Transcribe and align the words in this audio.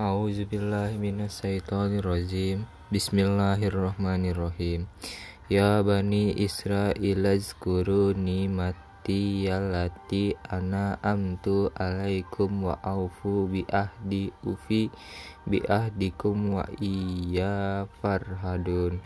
A'udzubillahiminasyaitonirrajim 0.00 2.64
Bismillahirrahmanirrahim 2.88 4.88
Ya 5.52 5.84
Bani 5.84 6.32
Israel 6.40 7.20
azkuru 7.28 8.16
nimati 8.16 9.44
yallati 9.44 10.40
an'amtu 10.48 11.68
alaikum 11.76 12.72
wa 12.72 12.80
aufu 12.80 13.44
bi 13.44 13.68
ahdi 13.68 14.32
ufi 14.40 14.88
bi 15.44 15.60
ahdikum 15.68 16.56
wa 16.56 16.64
iya 16.80 17.84
farhadun 18.00 19.04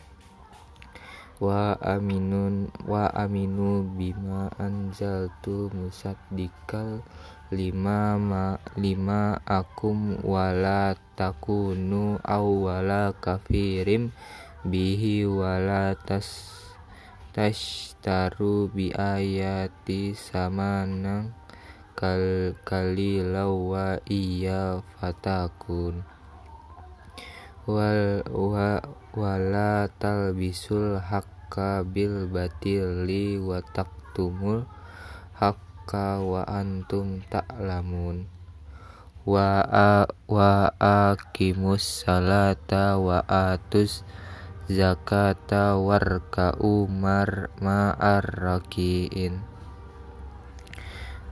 wa 1.45 1.77
aminun 1.79 2.73
wa 2.89 3.13
aminu 3.13 3.85
bima 3.85 4.49
anzaltu 4.57 5.69
musaddiqal 5.77 7.05
lima 7.53 8.17
ma 8.17 8.57
lima 8.81 9.37
akum 9.45 10.17
wala 10.25 10.97
takunu 11.13 12.17
awwala 12.25 13.13
kafirim 13.21 14.17
bihi 14.65 15.29
wala 15.29 15.93
tas 15.93 16.49
tashtaru 17.37 18.73
bi 18.73 18.89
ayati 18.97 20.17
samanan 20.17 21.37
kal 21.95 22.57
kalilau 22.67 23.71
wa 23.77 24.03
iya 24.11 24.83
fatakun. 24.99 26.03
Wal 27.71 28.27
wa 28.29 28.83
wala 29.15 29.87
talbisul 30.03 30.99
haqqa 30.99 31.87
bil 31.87 32.27
batili 32.27 33.39
wa 33.39 33.63
taktumul 33.63 34.67
haqqa 35.39 36.19
wa 36.19 36.43
antum 36.45 37.23
ta'lamun. 37.31 38.27
Wa 39.25 39.65
a, 39.65 40.05
wa 40.29 40.69
aqimus 40.77 42.05
salata 42.05 43.01
wa 43.01 43.25
atus 43.25 44.05
zakata 44.69 45.81
warka'u 45.81 46.85
mar 46.91 47.55
ma'ar 47.63 48.25
rakiin 48.25 49.55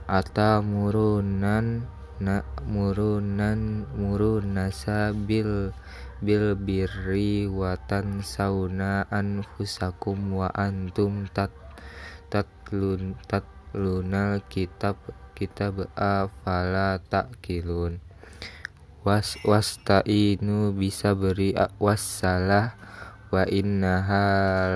atamurunan 0.09 1.87
na 2.23 2.47
murunan 2.63 3.83
murunasa 3.99 5.11
bil 5.11 5.75
bil 6.23 6.55
birri 6.55 7.51
wa 7.51 7.75
tansawna 7.75 9.03
anfusakum 9.11 10.31
wa 10.31 10.47
antum 10.55 11.27
tat 11.35 11.51
tatlun 12.31 13.19
tatlunal 13.27 14.39
kitab 14.47 14.95
kitab 15.35 15.91
afala 15.99 17.03
takilun. 17.11 17.99
Was 19.03 19.35
wasta'inu 19.43 20.71
bisa 20.71 21.11
beri 21.11 21.51
wassalah 21.75 22.79
wa 23.33 23.43
innaha 23.49 24.23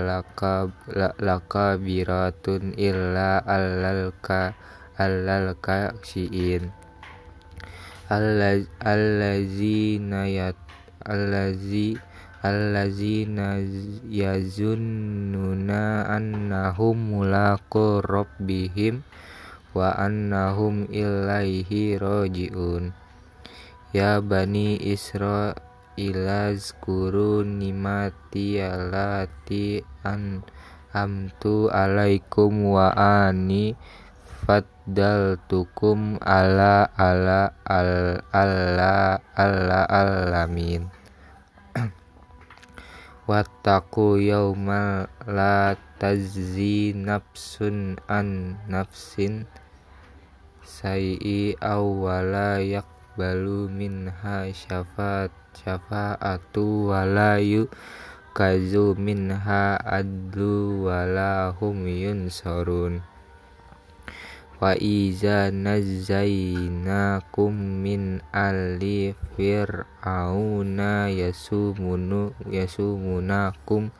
laka 0.03 0.67
lakabiratun 1.15 2.75
illa 2.75 3.39
allal 3.39 4.11
ka 4.19 4.51
allal 4.99 5.55
ka 5.61 5.95
siin 6.03 6.75
allazina 8.07 10.31
yat 10.31 10.55
allazi 11.03 11.99
allazina 12.39 13.59
yazunnuna 14.07 16.07
annahum 16.07 17.19
mulaqu 17.19 17.99
rabbihim 17.99 19.03
wa 19.75 19.91
annahum 19.99 20.87
ilaihi 20.87 21.99
rajiun 21.99 22.95
ya 23.91 24.23
bani 24.23 24.79
israila 24.79 26.55
zkuru 26.55 27.43
nimati 27.43 28.63
alati 28.63 29.83
an 30.07 30.47
amtu 30.95 31.67
alaikum 31.67 32.71
wa 32.71 32.95
ani 32.95 33.75
faddaltukum 34.47 36.23
ala 36.23 36.87
ala 36.95 37.51
al 37.67 38.23
alla 38.31 39.19
alla 39.35 39.83
alamin. 39.83 40.87
Wattaqu 43.27 44.15
yawma 44.23 45.11
la 45.27 45.75
tazzi 45.99 46.95
nafsun 46.95 47.99
an 48.07 48.55
nafsin. 48.71 49.43
Sayyi 50.63 51.59
awwala 51.59 52.63
yakbalu 52.63 53.67
minha 53.67 54.47
syafaat 54.47 55.35
syafa'atu 55.59 56.95
wala 56.95 57.43
yukazu 57.43 58.95
minha 58.95 59.75
adlu 59.83 60.87
wala 60.87 61.51
hum 61.51 61.83
yunsarun 61.83 63.16
wa 64.57 64.73
iza 64.81 65.53
nazainakum 65.53 67.53
min 67.85 68.25
ali 68.33 69.13
fir'auna 69.37 71.13
yasumunu 71.13 72.33
yasumunakum 72.49 73.93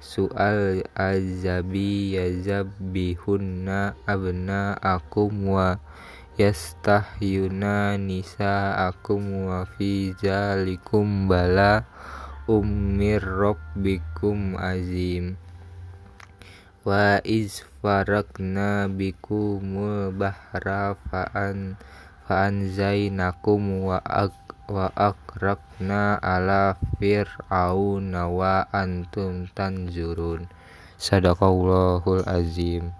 su'al 0.00 0.80
azabi 0.96 2.16
yazabihunna 2.16 4.00
abna'akum 4.08 5.44
wa 5.44 5.76
yastahyuna 6.40 8.00
nisa'akum 8.00 9.50
wa 9.50 9.68
fi 9.76 10.16
zalikum 10.16 11.28
bala 11.28 11.84
ummir 12.48 13.20
rabbikum 13.20 14.56
azim 14.56 15.36
wa 16.86 17.18
iz 17.26 17.66
farakna 17.82 18.86
bikumul 18.86 20.14
bahra 20.14 20.94
fa'an 21.10 21.74
fa'an 22.26 22.70
zainakum 22.70 23.88
wa 23.88 23.98
ak 24.04 24.34
wa 24.68 24.92
akrakna 24.92 26.20
ala 26.20 26.76
fir'auna 27.00 28.28
wa 28.28 28.68
antum 28.68 29.48
tanzurun. 29.56 30.44
Sadaqallahul 31.00 32.26
azim 32.28 32.92